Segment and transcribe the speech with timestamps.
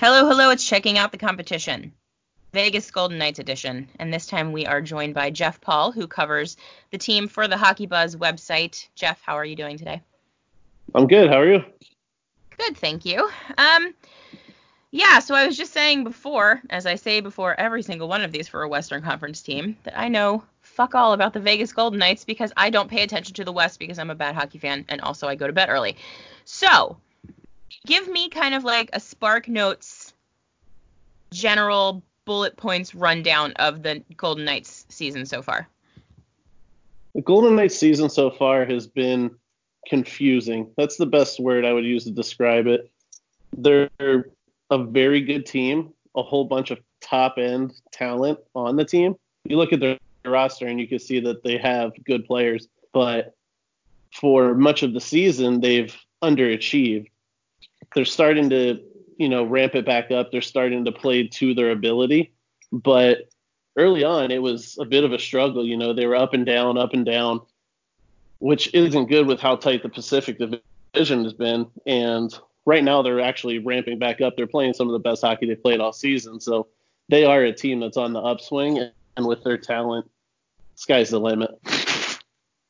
[0.00, 1.92] Hello, hello, it's checking out the competition.
[2.54, 3.90] Vegas Golden Knights edition.
[3.98, 6.56] And this time we are joined by Jeff Paul, who covers
[6.90, 8.88] the team for the Hockey Buzz website.
[8.94, 10.00] Jeff, how are you doing today?
[10.94, 11.28] I'm good.
[11.28, 11.62] How are you?
[12.56, 13.28] Good, thank you.
[13.58, 13.92] Um,
[14.90, 18.32] yeah, so I was just saying before, as I say before every single one of
[18.32, 21.98] these for a Western Conference team, that I know fuck all about the Vegas Golden
[21.98, 24.86] Knights because I don't pay attention to the West because I'm a bad hockey fan
[24.88, 25.98] and also I go to bed early.
[26.46, 26.96] So,
[27.86, 30.12] give me kind of like a Spark Notes
[31.32, 35.68] general bullet points rundown of the Golden Knights season so far?
[37.14, 39.32] The Golden Knights season so far has been
[39.88, 40.70] confusing.
[40.76, 42.90] That's the best word I would use to describe it.
[43.56, 43.90] They're
[44.70, 49.16] a very good team, a whole bunch of top end talent on the team.
[49.44, 53.34] You look at their roster and you can see that they have good players, but
[54.14, 57.08] for much of the season they've underachieved.
[57.94, 58.80] They're starting to
[59.20, 60.32] you know, ramp it back up.
[60.32, 62.32] They're starting to play to their ability.
[62.72, 63.28] But
[63.76, 65.66] early on, it was a bit of a struggle.
[65.66, 67.42] You know, they were up and down, up and down,
[68.38, 71.66] which isn't good with how tight the Pacific Division has been.
[71.84, 74.38] And right now, they're actually ramping back up.
[74.38, 76.40] They're playing some of the best hockey they've played all season.
[76.40, 76.68] So
[77.10, 78.78] they are a team that's on the upswing.
[79.18, 80.10] And with their talent,
[80.76, 81.50] sky's the limit.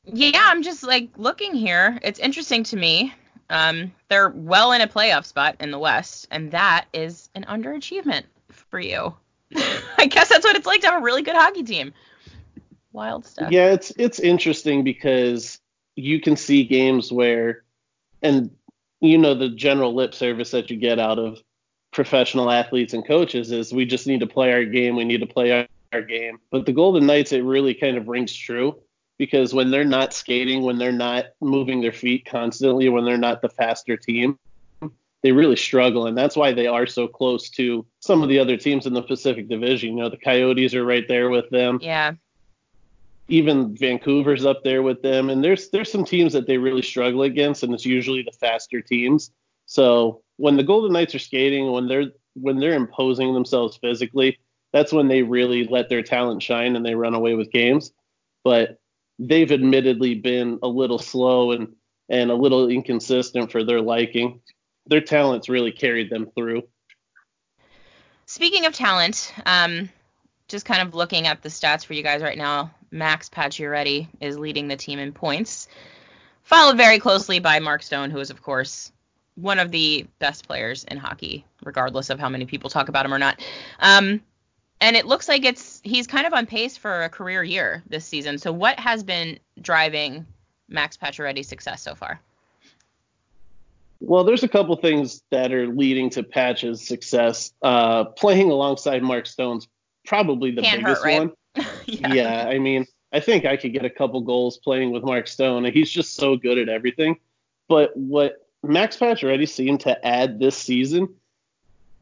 [0.03, 1.97] Yeah, I'm just like looking here.
[2.01, 3.13] It's interesting to me
[3.51, 8.23] um, they're well in a playoff spot in the West, and that is an underachievement
[8.49, 9.13] for you.
[9.97, 11.93] I guess that's what it's like to have a really good hockey team.
[12.93, 13.51] Wild stuff.
[13.51, 15.59] Yeah, it's it's interesting because
[15.95, 17.63] you can see games where,
[18.21, 18.51] and
[19.01, 21.39] you know the general lip service that you get out of
[21.91, 24.95] professional athletes and coaches is we just need to play our game.
[24.95, 26.39] We need to play our, our game.
[26.51, 28.77] But the Golden Knights, it really kind of rings true
[29.21, 33.39] because when they're not skating, when they're not moving their feet constantly, when they're not
[33.43, 34.39] the faster team,
[35.21, 36.07] they really struggle.
[36.07, 39.03] And that's why they are so close to some of the other teams in the
[39.03, 39.91] Pacific Division.
[39.91, 41.77] You know, the Coyotes are right there with them.
[41.83, 42.13] Yeah.
[43.27, 45.29] Even Vancouver's up there with them.
[45.29, 48.81] And there's there's some teams that they really struggle against, and it's usually the faster
[48.81, 49.29] teams.
[49.67, 54.39] So when the Golden Knights are skating, when they're when they're imposing themselves physically,
[54.73, 57.93] that's when they really let their talent shine and they run away with games.
[58.43, 58.80] But
[59.21, 61.75] they've admittedly been a little slow and
[62.09, 64.41] and a little inconsistent for their liking.
[64.87, 66.63] Their talents really carried them through.
[68.25, 69.89] Speaking of talent, um,
[70.49, 74.37] just kind of looking at the stats for you guys right now, Max Pacioretty is
[74.37, 75.69] leading the team in points,
[76.43, 78.91] followed very closely by Mark Stone, who is of course
[79.35, 83.13] one of the best players in hockey, regardless of how many people talk about him
[83.13, 83.41] or not.
[83.79, 84.21] Um,
[84.81, 88.03] and it looks like it's he's kind of on pace for a career year this
[88.03, 88.37] season.
[88.39, 90.25] So what has been driving
[90.67, 92.19] Max Pacioretty's success so far?
[93.99, 97.53] Well, there's a couple things that are leading to Patch's success.
[97.61, 99.67] Uh, playing alongside Mark Stone's
[100.05, 101.19] probably the Can't biggest hurt, right?
[101.19, 101.67] one.
[101.85, 102.13] yeah.
[102.13, 105.65] yeah, I mean, I think I could get a couple goals playing with Mark Stone.
[105.65, 107.19] He's just so good at everything.
[107.67, 111.13] But what Max Pacioretty seemed to add this season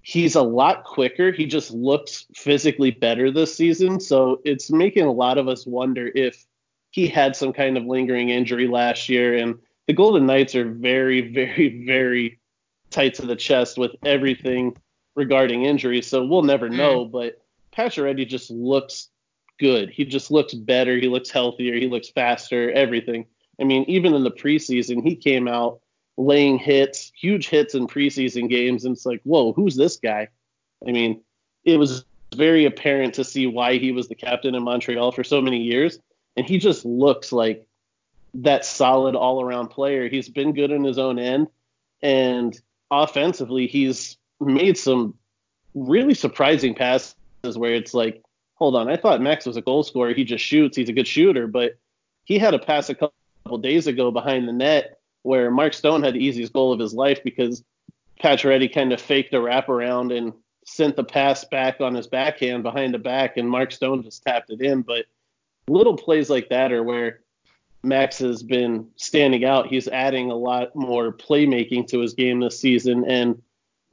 [0.01, 1.31] he's a lot quicker.
[1.31, 3.99] He just looks physically better this season.
[3.99, 6.45] So it's making a lot of us wonder if
[6.91, 9.35] he had some kind of lingering injury last year.
[9.35, 12.39] And the Golden Knights are very, very, very
[12.89, 14.75] tight to the chest with everything
[15.15, 16.07] regarding injuries.
[16.07, 16.77] So we'll never mm-hmm.
[16.77, 17.05] know.
[17.05, 17.41] But
[17.75, 19.09] Pacioretty just looks
[19.59, 19.89] good.
[19.89, 20.97] He just looks better.
[20.97, 21.75] He looks healthier.
[21.75, 22.71] He looks faster.
[22.71, 23.25] Everything.
[23.59, 25.81] I mean, even in the preseason, he came out
[26.19, 30.28] laying hits, huge hits in preseason games, and it's like, whoa, who's this guy?
[30.85, 31.22] I mean,
[31.63, 32.03] it was
[32.35, 35.97] very apparent to see why he was the captain in Montreal for so many years,
[36.35, 37.66] and he just looks like
[38.34, 40.09] that solid all-around player.
[40.09, 41.47] He's been good in his own end,
[42.02, 42.59] and
[42.91, 45.16] offensively, he's made some
[45.74, 48.22] really surprising passes where it's like,
[48.56, 50.13] hold on, I thought Max was a goal scorer.
[50.13, 50.75] He just shoots.
[50.75, 51.78] He's a good shooter, but
[52.25, 56.16] he had a pass a couple days ago behind the net where Mark Stone had
[56.16, 57.63] the easiest goal of his life because
[58.22, 60.33] Pacioretty kind of faked a wraparound and
[60.66, 64.50] sent the pass back on his backhand behind the back, and Mark Stone just tapped
[64.50, 64.81] it in.
[64.81, 65.06] But
[65.68, 67.21] little plays like that are where
[67.83, 69.68] Max has been standing out.
[69.68, 73.42] He's adding a lot more playmaking to his game this season, and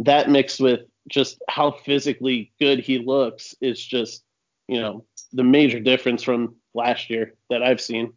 [0.00, 4.24] that mixed with just how physically good he looks is just,
[4.66, 8.12] you know, the major difference from last year that I've seen.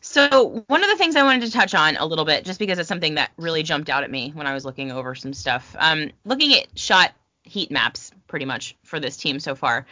[0.00, 2.78] So one of the things I wanted to touch on a little bit, just because
[2.78, 5.76] it's something that really jumped out at me when I was looking over some stuff,
[5.78, 7.12] um, looking at shot
[7.42, 9.86] heat maps, pretty much for this team so far,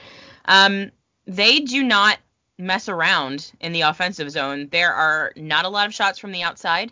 [0.47, 0.91] um,
[1.27, 2.19] they do not
[2.59, 4.69] mess around in the offensive zone.
[4.73, 6.91] There are not a lot of shots from the outside.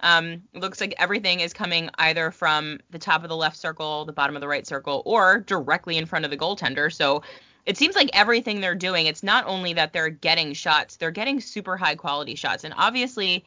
[0.00, 4.12] Um, looks like everything is coming either from the top of the left circle, the
[4.12, 6.92] bottom of the right circle, or directly in front of the goaltender.
[6.92, 7.22] So
[7.68, 11.38] it seems like everything they're doing, it's not only that they're getting shots, they're getting
[11.38, 12.64] super high quality shots.
[12.64, 13.44] And obviously,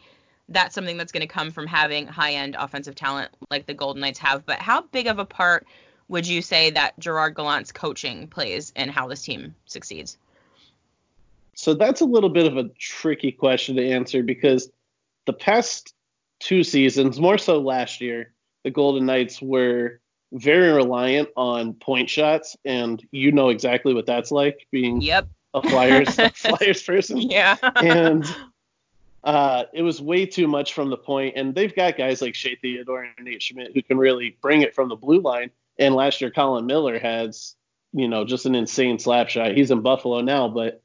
[0.47, 3.99] that's something that's going to come from having high end offensive talent like the Golden
[3.99, 4.45] Knights have.
[4.45, 5.65] But how big of a part
[6.07, 10.19] would you say that Gerard Gallant's coaching plays in how this team succeeds?
[11.55, 14.69] So that's a little bit of a tricky question to answer because
[15.25, 15.95] the past
[16.39, 18.33] two seasons, more so last year,
[18.63, 20.00] the Golden Knights were
[20.31, 25.27] very reliant on point shots, and you know exactly what that's like being yep.
[25.53, 27.17] a Flyers a Flyers person.
[27.17, 27.57] Yeah.
[27.75, 28.25] and
[29.23, 32.55] uh, it was way too much from the point, and they've got guys like Shea
[32.55, 35.51] Theodore and Nate Schmidt who can really bring it from the blue line.
[35.77, 37.55] And last year, Colin Miller has,
[37.93, 39.55] you know, just an insane slap shot.
[39.55, 40.81] He's in Buffalo now, but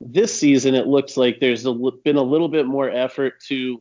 [0.00, 3.80] this season it looks like there's a, been a little bit more effort to,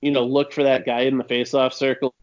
[0.00, 2.14] you know, look for that guy in the faceoff circle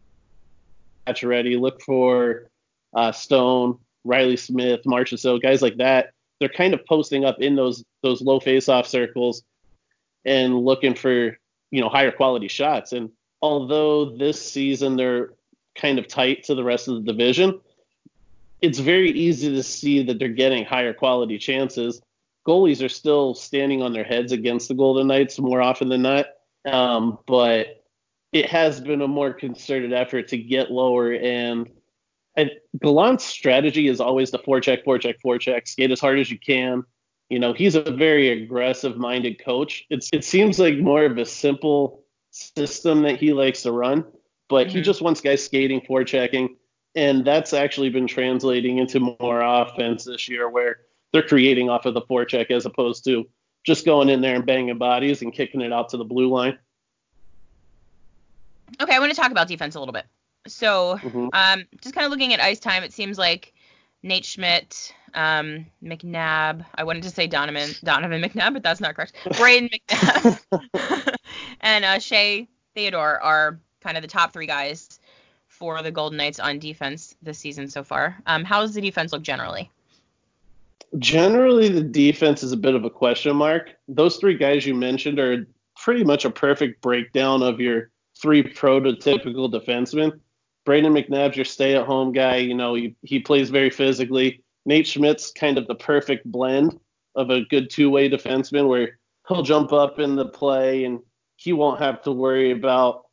[1.06, 2.50] Pacioretty, look for
[2.94, 6.12] uh, Stone, Riley Smith, Marchessault, guys like that.
[6.40, 9.44] They're kind of posting up in those those low face-off circles
[10.24, 11.38] and looking for
[11.70, 12.92] you know higher quality shots.
[12.92, 13.10] And
[13.40, 15.34] although this season they're
[15.74, 17.60] kind of tight to the rest of the division,
[18.60, 22.00] it's very easy to see that they're getting higher quality chances.
[22.46, 26.26] Goalies are still standing on their heads against the Golden Knights more often than not,
[26.64, 27.81] um, but
[28.32, 31.12] it has been a more concerted effort to get lower.
[31.12, 31.70] And,
[32.36, 32.50] and
[32.80, 36.84] Gallant's strategy is always to forecheck, forecheck, forecheck, skate as hard as you can.
[37.28, 39.84] You know, he's a very aggressive minded coach.
[39.90, 44.04] It's it seems like more of a simple system that he likes to run,
[44.48, 44.76] but mm-hmm.
[44.76, 46.48] he just wants guys skating, forechecking,
[46.94, 50.80] and that's actually been translating into more offense this year where
[51.12, 53.28] they're creating off of the forecheck as opposed to
[53.64, 56.58] just going in there and banging bodies and kicking it out to the blue line.
[58.80, 60.06] Okay, I want to talk about defense a little bit.
[60.46, 61.28] So, mm-hmm.
[61.32, 63.52] um, just kind of looking at ice time, it seems like
[64.02, 66.64] Nate Schmidt, um, McNabb.
[66.74, 69.14] I wanted to say Donovan Donovan McNabb, but that's not correct.
[69.24, 71.16] Brayden McNabb
[71.60, 74.98] and uh, Shea Theodore are kind of the top three guys
[75.46, 78.18] for the Golden Knights on defense this season so far.
[78.26, 79.70] Um, how does the defense look generally?
[80.98, 83.70] Generally, the defense is a bit of a question mark.
[83.88, 85.46] Those three guys you mentioned are
[85.76, 87.90] pretty much a perfect breakdown of your
[88.22, 90.20] three prototypical defensemen.
[90.64, 92.36] Brayden McNabb's your stay-at-home guy.
[92.36, 94.44] You know, he, he plays very physically.
[94.64, 96.78] Nate Schmidt's kind of the perfect blend
[97.16, 98.98] of a good two-way defenseman where
[99.28, 101.00] he'll jump up in the play and
[101.36, 103.06] he won't have to worry about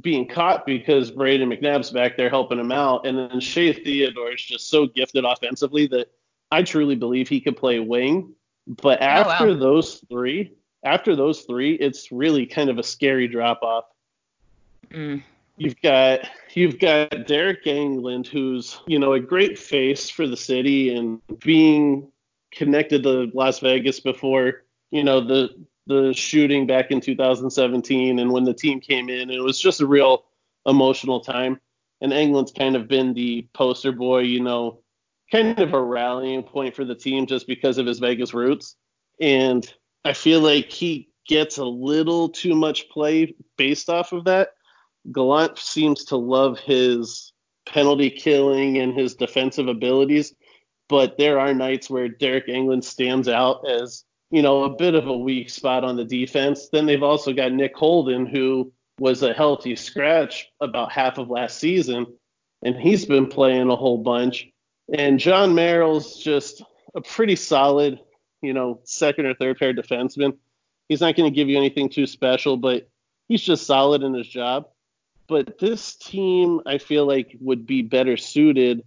[0.00, 3.06] being caught because Brayden McNabb's back there helping him out.
[3.06, 6.08] And then Shea Theodore is just so gifted offensively that
[6.52, 8.34] I truly believe he could play wing.
[8.68, 9.58] But after oh, wow.
[9.58, 10.52] those three,
[10.84, 13.84] after those three, it's really kind of a scary drop off.
[14.90, 15.22] Mm.
[15.56, 16.20] You've got
[16.54, 22.10] you've got Deryk Engelland, who's you know a great face for the city and being
[22.52, 25.50] connected to Las Vegas before you know the
[25.86, 29.30] the shooting back in 2017 and when the team came in.
[29.30, 30.24] It was just a real
[30.66, 31.60] emotional time.
[32.00, 34.80] And Engelland's kind of been the poster boy you know
[35.32, 38.76] kind of a rallying point for the team just because of his Vegas roots.
[39.20, 39.66] And
[40.04, 44.50] I feel like he gets a little too much play based off of that
[45.12, 47.32] Gallant seems to love his
[47.66, 50.34] penalty killing and his defensive abilities,
[50.88, 55.06] but there are nights where Deryk Engelland stands out as, you know, a bit of
[55.06, 56.68] a weak spot on the defense.
[56.70, 61.58] Then they've also got Nick Holden, who was a healthy scratch about half of last
[61.58, 62.06] season,
[62.62, 64.48] and he's been playing a whole bunch.
[64.92, 66.62] And Jon Merrill's just
[66.94, 68.00] a pretty solid,
[68.42, 70.36] you know, second or third pair defenseman.
[70.88, 72.88] He's not going to give you anything too special, but
[73.28, 74.68] he's just solid in his job.
[75.28, 78.84] But this team, I feel like, would be better suited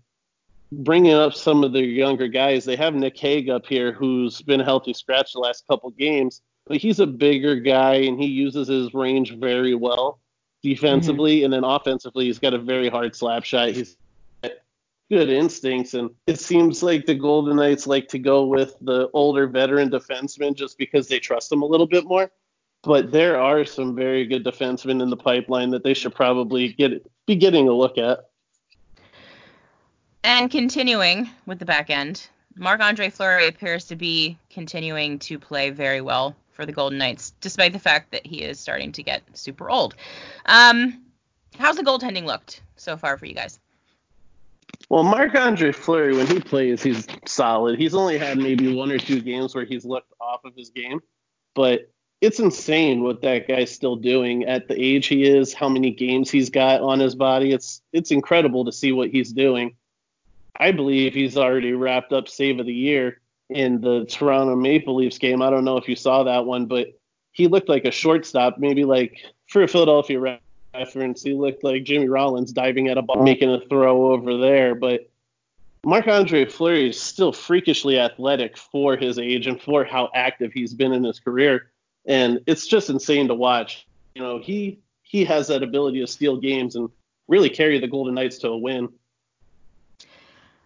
[0.72, 2.66] bringing up some of the younger guys.
[2.66, 6.42] They have Nick Hague up here, who's been a healthy scratch the last couple games,
[6.68, 10.20] but he's a bigger guy and he uses his range very well
[10.62, 11.38] defensively.
[11.38, 11.46] Mm-hmm.
[11.46, 13.70] And then offensively, he's got a very hard slap shot.
[13.70, 13.98] He's
[15.10, 15.96] good instincts.
[15.96, 20.54] And it seems like the Golden Knights like to go with the older veteran defenseman
[20.54, 22.32] just because they trust him a little bit more
[22.84, 27.06] but there are some very good defensemen in the pipeline that they should probably get
[27.26, 28.30] be getting a look at.
[30.24, 35.70] And continuing with the back end, Marc Andre Fleury appears to be continuing to play
[35.70, 39.24] very well for the Golden Knights, despite the fact that he is starting to get
[39.34, 39.96] super old.
[40.46, 41.02] Um,
[41.58, 43.60] how's the goaltending looked so far for you guys?
[44.90, 47.80] Well, Marc Andre Fleury, when he plays, he's solid.
[47.80, 51.00] He's only had maybe one or two games where he's looked off of his game,
[51.56, 51.90] but
[52.22, 56.30] it's insane what that guy's still doing at the age he is, how many games
[56.30, 57.54] he's got on his body.
[57.54, 59.76] It's it's incredible to see what he's doing.
[60.58, 65.18] I believe he's already wrapped up save of the year in the Toronto Maple Leafs
[65.18, 65.42] game.
[65.42, 67.00] I don't know if you saw that one, but
[67.32, 70.40] he looked like a shortstop, maybe like for a Philadelphia
[70.74, 74.76] reference, he looked like Jimmy Rollins diving at a ball, making a throw over there.
[74.76, 75.10] But
[75.86, 80.74] Marc Andre Fleury is still freakishly athletic for his age and for how active he's
[80.74, 81.72] been in his career
[82.10, 83.88] and it's just insane to watch.
[84.16, 86.90] You know, he he has that ability to steal games and
[87.28, 88.90] really carry the Golden Knights to a win.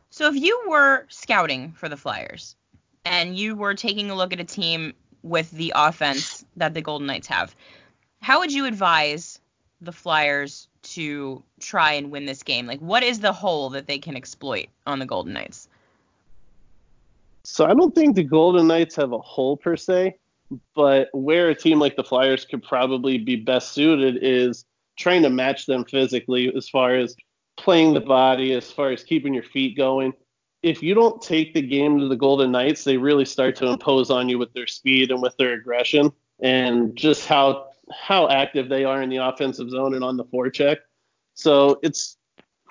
[0.09, 2.55] So if you were scouting for the Flyers
[3.05, 7.07] and you were taking a look at a team with the offense that the Golden
[7.07, 7.55] Knights have,
[8.21, 9.39] how would you advise
[9.81, 12.67] the Flyers to try and win this game?
[12.67, 15.67] Like what is the hole that they can exploit on the Golden Knights?
[17.43, 20.17] So I don't think the Golden Knights have a hole per se
[20.75, 24.65] but where a team like the Flyers could probably be best suited is
[24.97, 27.15] trying to match them physically as far as
[27.57, 30.13] playing the body, as far as keeping your feet going.
[30.61, 34.09] If you don't take the game to the Golden Knights, they really start to impose
[34.09, 38.85] on you with their speed and with their aggression and just how how active they
[38.85, 40.77] are in the offensive zone and on the forecheck.
[41.33, 42.17] So it's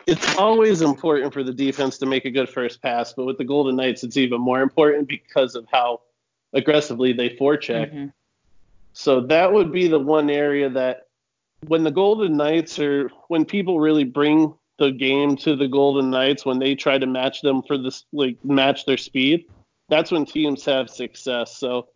[0.06, 3.44] it's always important for the defense to make a good first pass, but with the
[3.44, 6.00] Golden Knights, it's even more important because of how
[6.52, 7.92] aggressively they forecheck.
[7.92, 8.06] Mm-hmm.
[8.92, 11.06] So that would be the one area that
[11.66, 16.44] when the Golden Knights are when people really bring the game to the Golden Knights
[16.44, 19.46] when they try to match them for this like match their speed,
[19.88, 21.56] that's when teams have success.
[21.56, 21.88] So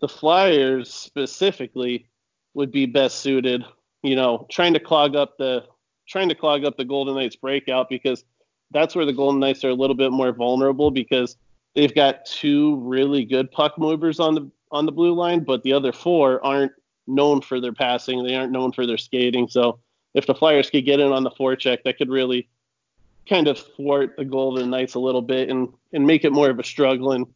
[0.00, 2.08] the Flyers specifically
[2.54, 3.64] would be best suited,
[4.02, 5.64] you know, trying to clog up the
[6.08, 8.24] trying to clog up the Golden Knights breakout because
[8.70, 11.36] that's where the Golden Knights are a little bit more vulnerable because
[11.78, 15.72] they've got two really good puck movers on the on the blue line, but the
[15.72, 16.72] other four aren't
[17.06, 18.24] known for their passing.
[18.24, 19.46] They aren't known for their skating.
[19.48, 19.78] So
[20.12, 22.48] if the Flyers could get in on the forecheck, that could really
[23.28, 26.58] kind of thwart the Golden Knights a little bit and and make it more of
[26.58, 27.26] a struggle, and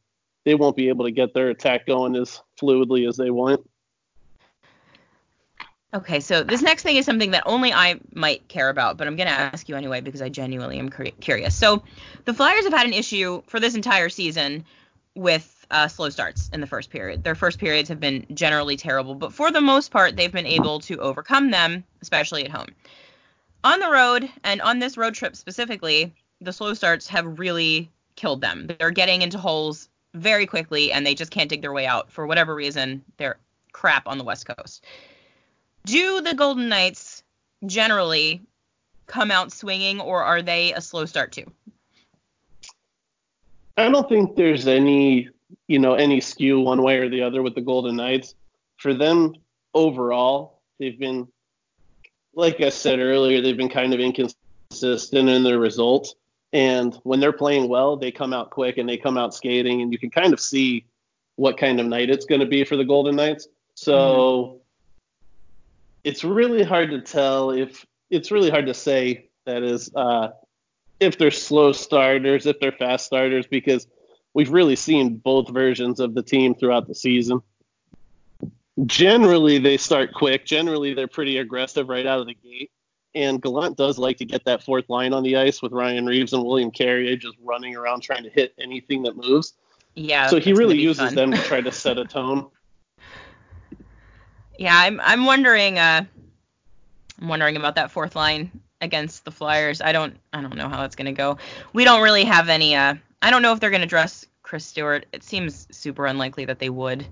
[0.45, 3.65] they won't be able to get their attack going as fluidly as they want.
[5.95, 9.17] Okay, so this next thing is something that only I might care about, but I'm
[9.17, 11.55] going to ask you anyway because I genuinely am curious.
[11.55, 11.83] So,
[12.25, 14.65] the Flyers have had an issue for this entire season
[15.15, 17.25] with uh, slow starts in the first period.
[17.25, 20.81] Their first periods have been generally terrible, but for the most part, they've been able
[20.81, 22.69] to overcome them, especially at home.
[23.63, 28.41] On the road, and on this road trip specifically, the slow starts have really killed
[28.41, 28.67] them.
[28.79, 32.27] They're getting into holes very quickly, and they just can't dig their way out for
[32.27, 33.05] whatever reason.
[33.19, 33.37] They're
[33.73, 34.87] crap on the West Coast
[35.85, 37.23] do the Golden Knights
[37.67, 38.43] generally
[39.07, 41.51] come out swinging, or are they a slow start too?
[43.77, 45.29] I don't think there's any,
[45.67, 48.35] you know, any skew one way or the other with the Golden Knights.
[48.77, 49.35] For them
[49.75, 51.29] overall, they've been,
[52.35, 56.15] like I said earlier, they've been kind of inconsistent in their results.
[56.53, 59.93] And when they're playing well, they come out quick and they come out skating, and
[59.93, 60.85] you can kind of see
[61.37, 63.49] what kind of night it's going to be for the Golden Knights.
[63.75, 64.62] So mm-hmm
[66.05, 70.29] it's really hard to tell if it's really hard to say that is uh,
[71.01, 73.87] if they're slow starters, if they're fast starters, because
[74.35, 77.43] we've really seen both versions of the team throughout the season.
[78.87, 80.47] Generally, they start quick.
[80.47, 82.71] Generally, they're pretty aggressive right out of the gate.
[83.15, 86.33] And Gallant does like to get that fourth line on the ice with Ryan Reaves
[86.33, 89.53] and William Carrier just running around trying to hit anything that moves.
[89.95, 90.29] Yeah.
[90.29, 91.15] So he really uses fun.
[91.15, 92.49] them to try to set a tone.
[94.59, 96.05] Yeah, I'm I'm wondering uh
[97.21, 99.81] I'm wondering about that fourth line against the Flyers.
[99.81, 101.39] I don't I don't know how that's gonna go.
[101.73, 105.07] We don't really have any uh I don't know if they're gonna dress Chris Stewart.
[105.13, 107.07] It seems super unlikely that they would.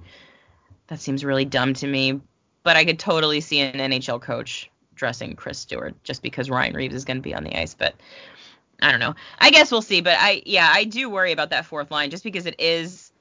[0.88, 2.20] That seems really dumb to me.
[2.62, 6.94] But I could totally see an NHL coach dressing Chris Stewart just because Ryan Reaves
[6.94, 7.74] is gonna be on the ice.
[7.74, 7.94] But
[8.82, 9.14] I don't know.
[9.38, 10.00] I guess we'll see.
[10.00, 13.12] But I yeah, I do worry about that fourth line just because it is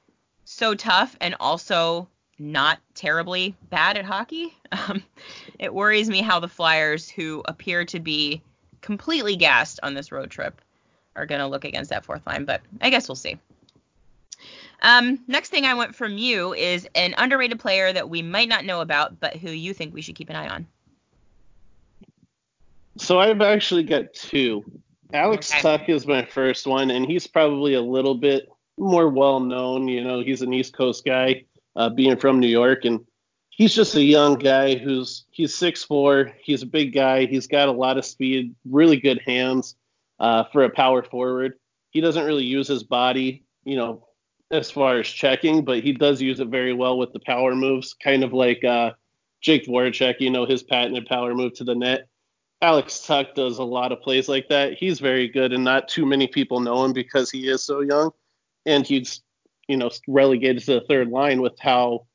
[0.44, 2.08] so tough and also
[2.40, 4.56] not terribly bad at hockey.
[4.88, 5.02] Um,
[5.58, 8.40] it worries me how the Flyers, who appear to be
[8.82, 10.60] completely gassed on this road trip,
[11.16, 13.36] are going to look against that fourth line, but I guess we'll see.
[14.80, 18.64] Um, next thing I want from you is an underrated player that we might not
[18.64, 20.68] know about, but who you think we should keep an eye on.
[22.96, 24.64] So I've actually got two.
[25.12, 25.62] Alex okay.
[25.62, 29.88] Tuch is my first one, and he's probably a little bit more well known.
[29.88, 31.44] You know, he's an East Coast guy
[31.76, 33.00] uh, being from New York, and
[33.50, 36.32] he's just a young guy who's he's six four.
[36.42, 37.26] He's a big guy.
[37.26, 39.76] He's got a lot of speed, really good hands
[40.18, 41.54] uh, for a power forward.
[41.90, 44.06] He doesn't really use his body, you know,
[44.50, 47.94] as far as checking, but he does use it very well with the power moves,
[47.94, 48.92] kind of like uh,
[49.40, 52.08] Jake Voracek, you know, his patented power move to the net.
[52.62, 54.74] Alex Tuch does a lot of plays like that.
[54.74, 58.10] He's very good, and not too many people know him because he is so young,
[58.66, 59.22] and he's
[59.70, 62.06] you know relegated to the third line with how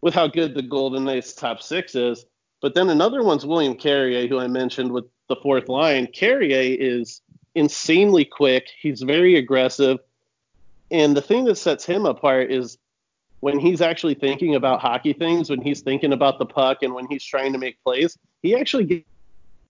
[0.00, 2.24] with how good the Golden Knights top six is.
[2.62, 6.06] But then another one's William Carrier, who I mentioned with the fourth line.
[6.06, 7.20] Carrier is
[7.54, 8.68] insanely quick.
[8.80, 9.98] He's very aggressive.
[10.90, 12.78] And the thing that sets him apart is
[13.40, 17.06] when he's actually thinking about hockey things, when he's thinking about the puck and when
[17.08, 19.04] he's trying to make plays, he actually gets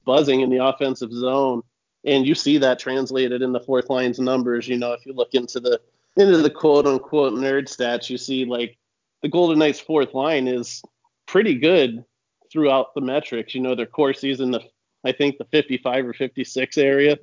[0.04, 1.62] buzzing in the offensive zone.
[2.04, 4.69] And you see that translated in the fourth line's numbers.
[4.69, 5.81] You know, if you look into the
[6.16, 8.78] into the quote unquote nerd stats, you see like
[9.23, 10.83] the Golden Knights fourth line is
[11.26, 12.04] pretty good
[12.52, 13.54] throughout the metrics.
[13.54, 14.61] You know, their Corsi in the
[15.04, 17.18] I think the 55 or 56 area.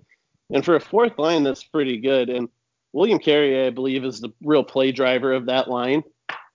[0.54, 2.30] And for a fourth line, that's pretty good.
[2.30, 2.50] And
[2.94, 6.04] William Carrier, I believe, is the real play driver of that line.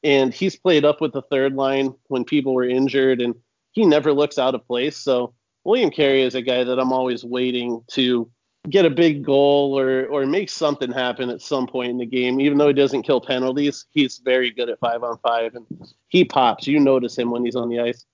[0.02, 3.34] And he's played up with the third line when people were injured, and
[3.72, 4.98] he never looks out of place.
[4.98, 8.30] So William Carrier is a guy that I'm always waiting to
[8.68, 12.40] get a big goal or or make something happen at some point in the game.
[12.40, 15.66] Even though he doesn't kill penalties, he's very good at five on five, and
[16.08, 16.66] he pops.
[16.66, 18.04] You notice him when he's on the ice.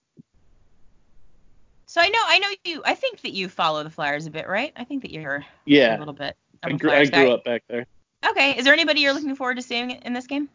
[1.86, 2.82] So I know, I know you.
[2.86, 4.72] I think that you follow the Flyers a bit, right?
[4.76, 6.36] I think that you're yeah a little bit.
[6.62, 7.86] I, grew, I grew up back there.
[8.24, 8.56] Okay.
[8.56, 10.48] Is there anybody you're looking forward to seeing in this game?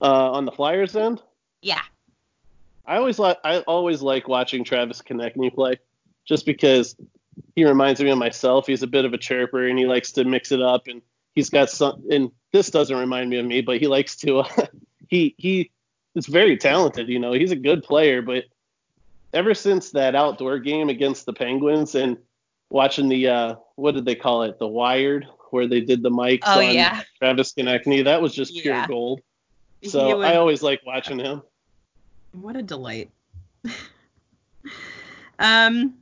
[0.00, 1.22] Uh, on the Flyers end?
[1.62, 1.82] Yeah.
[2.86, 5.78] I always like I always like watching Travis Konecny play,
[6.24, 6.96] just because
[7.54, 8.66] he reminds me of myself.
[8.66, 11.02] He's a bit of a chirper and he likes to mix it up, and
[11.34, 12.04] he's got some.
[12.10, 14.44] And this doesn't remind me of me, but he likes to.
[14.58, 14.66] Uh,
[15.08, 15.70] he he
[16.14, 17.08] is very talented.
[17.08, 18.44] You know, he's a good player, but
[19.34, 22.16] ever since that outdoor game against the Penguins and
[22.70, 26.40] watching the uh, what did they call it, the Wired, where they did the mics
[26.46, 27.02] oh, on yeah.
[27.18, 28.86] Travis Konecny, that was just pure Yeah.
[28.86, 29.20] gold.
[29.84, 31.42] So would- I always like watching him.
[32.32, 33.10] What a delight.
[35.38, 35.94] um.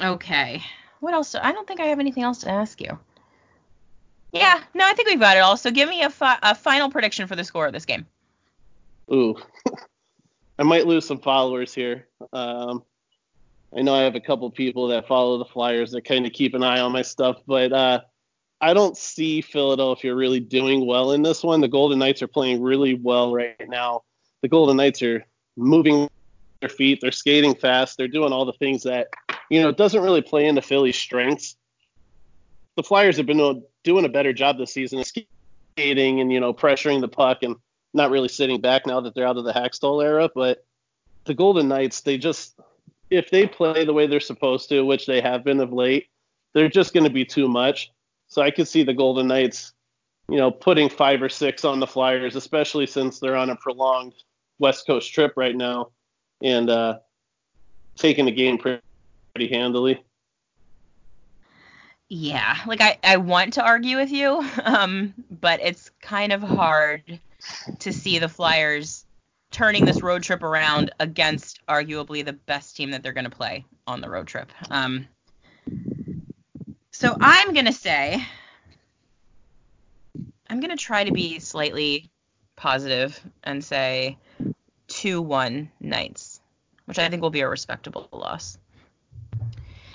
[0.00, 0.62] Okay.
[1.00, 1.34] What else?
[1.34, 2.98] I don't think I have anything else to ask you.
[4.32, 4.60] Yeah.
[4.74, 5.56] No, I think we've got it all.
[5.56, 8.06] So give me a, fi- a final prediction for the score of this game.
[9.12, 9.36] Ooh,
[10.58, 12.08] I might lose some followers here.
[12.32, 12.82] Um,
[13.76, 16.54] I know I have a couple people that follow the Flyers that kind of keep
[16.54, 18.00] an eye on my stuff, but uh,
[18.60, 21.60] I don't see Philadelphia really doing well in this one.
[21.60, 24.02] The Golden Knights are playing really well right now.
[24.42, 25.24] The Golden Knights are
[25.56, 26.08] moving
[26.60, 29.08] their feet, they're skating fast, they're doing all the things that
[29.50, 31.56] you know doesn't really play into Philly's strengths.
[32.76, 36.40] The Flyers have been doing- doing a better job this season of skating and you
[36.40, 37.56] know pressuring the puck and
[37.94, 40.64] not really sitting back now that they're out of the Hakstol era, but
[41.24, 42.58] the Golden Knights, they just
[43.10, 46.08] if they play the way they're supposed to, which they have been of late,
[46.52, 47.92] they're just going to be too much.
[48.28, 49.72] So I could see the Golden Knights,
[50.28, 54.14] you know, putting five or six on the Flyers, especially since they're on a prolonged
[54.58, 55.90] West Coast trip right now,
[56.42, 56.98] and uh,
[57.96, 58.82] taking the game pretty,
[59.50, 60.02] handily.
[62.08, 67.20] Yeah, like I, I want to argue with you, um, but it's kind of hard
[67.80, 69.04] to see the Flyers
[69.50, 73.64] turning this road trip around against arguably the best team that they're going to play
[73.86, 74.50] on the road trip.
[74.70, 75.06] Um,
[76.90, 78.24] so I'm going to say,
[80.48, 82.10] I'm going to try to be slightly
[82.56, 84.18] positive and say
[85.06, 86.40] 2 1 Knights,
[86.86, 88.58] which I think will be a respectable loss.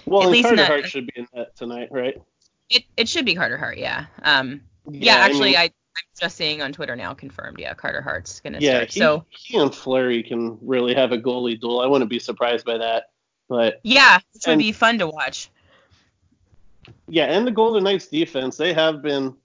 [0.05, 2.15] Well, At least Carter not- Hart should be in that tonight, right?
[2.69, 4.05] It, it should be Carter Hart, yeah.
[4.23, 7.59] Um, Yeah, I actually, mean- I, I'm just seeing on Twitter now confirmed.
[7.59, 8.93] Yeah, Carter Hart's gonna yeah, start.
[8.93, 11.81] he, so he and Fleury can really have a goalie duel.
[11.81, 13.09] I wouldn't be surprised by that.
[13.49, 15.49] But yeah, would and- be fun to watch.
[17.09, 19.35] yeah, and the Golden Knights defense, they have been,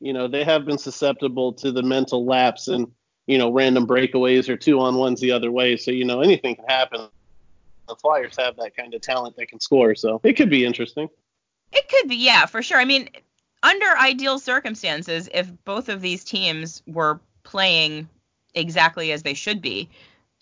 [0.00, 2.88] you know, they have been susceptible to the mental lapse and,
[3.26, 5.76] you know, random breakaways or two on ones the other way.
[5.76, 7.08] So, you know, anything can happen.
[7.88, 11.08] The Flyers have that kind of talent that can score, so it could be interesting.
[11.72, 12.78] It could be, yeah, for sure.
[12.78, 13.08] I mean,
[13.62, 18.08] under ideal circumstances, if both of these teams were playing
[18.54, 19.88] exactly as they should be,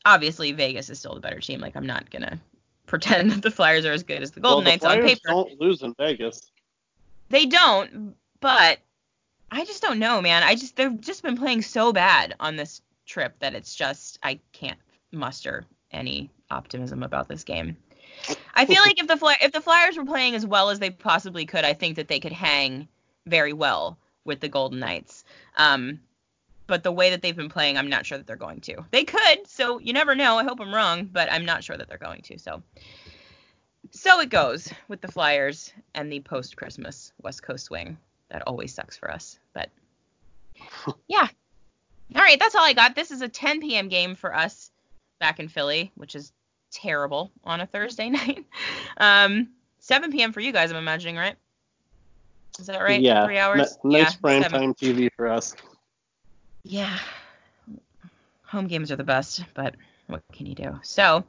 [0.05, 1.61] obviously Vegas is still the better team.
[1.61, 2.41] Like I'm not gonna
[2.87, 5.11] pretend that the Flyers are as good as the Golden well, Knights the on Flyers
[5.11, 5.29] paper.
[5.29, 6.51] don't lose in Vegas.
[7.29, 8.79] They don't, but
[9.51, 10.43] I just don't know, man.
[10.43, 14.41] I just they've just been playing so bad on this trip that it's just I
[14.53, 14.79] can't
[15.13, 17.77] muster any optimism about this game.
[18.55, 20.91] I feel like if the Fly- if the Flyers were playing as well as they
[20.91, 22.89] possibly could, I think that they could hang
[23.27, 25.25] very well with the Golden Knights.
[25.57, 26.01] Um,
[26.67, 28.85] but the way that they've been playing, I'm not sure that they're going to.
[28.93, 30.39] They could, so you never know.
[30.39, 32.39] I hope I'm wrong, but I'm not sure that they're going to.
[32.39, 32.63] So,
[33.91, 37.99] so it goes with the Flyers and the post-Christmas West Coast swing.
[38.31, 39.71] That always sucks for us, but
[41.09, 41.29] yeah.
[42.15, 42.95] All right, that's all I got.
[42.95, 43.89] This is a 10 p.m.
[43.89, 44.71] game for us
[45.21, 46.33] back in Philly, which is
[46.73, 48.45] terrible on a Thursday night.
[48.97, 49.49] Um,
[49.81, 50.33] 7 p.m.
[50.33, 51.37] for you guys, I'm imagining, right?
[52.59, 53.01] Is that right?
[53.01, 53.25] Yeah.
[53.25, 53.79] Three hours?
[53.85, 54.61] N- nice yeah, prime seven.
[54.61, 55.55] time TV for us.
[56.63, 56.99] Yeah.
[58.47, 59.77] Home games are the best, but
[60.09, 60.79] what can you do?
[60.83, 61.25] So,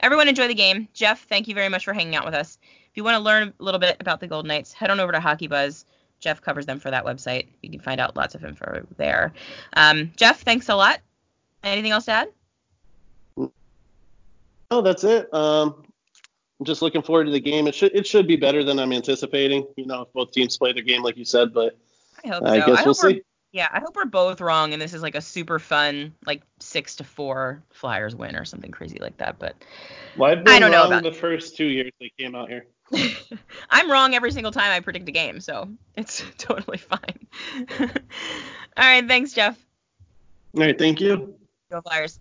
[0.00, 0.88] everyone enjoy the game.
[0.92, 2.58] Jeff, thank you very much for hanging out with us.
[2.90, 5.12] If you want to learn a little bit about the Golden Knights, head on over
[5.12, 5.84] to Hockey Buzz.
[6.24, 7.48] Jeff covers them for that website.
[7.62, 9.34] You can find out lots of info there.
[9.76, 11.00] Um, Jeff, thanks a lot.
[11.62, 12.28] Anything else to add?
[14.70, 15.32] Oh, that's it.
[15.34, 15.84] Um,
[16.58, 17.66] I'm just looking forward to the game.
[17.66, 19.66] It should it should be better than I'm anticipating.
[19.76, 21.76] You know, if both teams play their game like you said, but
[22.24, 22.66] I hope I so.
[22.66, 23.22] guess I we'll see.
[23.52, 26.96] yeah, I hope we're both wrong, and this is like a super fun, like six
[26.96, 29.38] to four Flyers win or something crazy like that.
[29.38, 29.56] But
[30.16, 32.66] well, I've been I don't know about- the first two years they came out here.
[33.70, 37.26] I'm wrong every single time I predict a game, so it's totally fine.
[37.80, 39.58] All right, thanks, Jeff.
[40.54, 41.34] All right, thank you.
[41.70, 42.20] Go Flyers.